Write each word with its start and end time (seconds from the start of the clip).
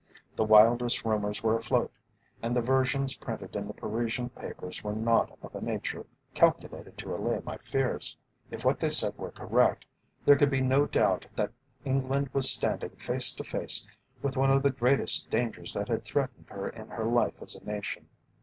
The 0.35 0.43
wildest 0.45 1.05
rumours 1.05 1.43
were 1.43 1.55
afloat, 1.55 1.91
and 2.41 2.55
the 2.57 2.61
versions 2.63 3.19
printed 3.19 3.55
in 3.55 3.67
the 3.67 3.73
Parisian 3.73 4.29
papers 4.29 4.83
were 4.83 4.95
not 4.95 5.37
of 5.43 5.53
a 5.53 5.61
nature 5.61 6.07
calculated 6.33 6.97
to 6.97 7.13
allay 7.13 7.39
my 7.45 7.55
fears. 7.57 8.17
If 8.49 8.65
what 8.65 8.79
they 8.79 8.89
said 8.89 9.15
were 9.15 9.29
correct 9.29 9.85
there 10.25 10.35
could 10.37 10.49
be 10.49 10.59
no 10.59 10.87
doubt 10.87 11.27
that 11.35 11.51
England 11.85 12.31
was 12.33 12.49
standing 12.49 12.95
face 12.97 13.35
to 13.35 13.43
face 13.43 13.85
with 14.23 14.35
one 14.37 14.49
of 14.49 14.63
the 14.63 14.71
greatest 14.71 15.29
dangers 15.29 15.71
that 15.75 15.87
had 15.87 16.03
threatened 16.03 16.47
her 16.49 16.67
in 16.67 16.87
her 16.87 17.05
life 17.05 17.39
as 17.39 17.55
a 17.55 17.63
nation. 17.63 18.07